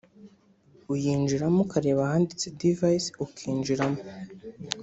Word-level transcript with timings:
uyinjiramo 0.93 1.59
ukareba 1.65 2.01
ahanditse 2.05 2.45
’Devices’ 2.59 3.05
ukinjiramo 3.25 3.99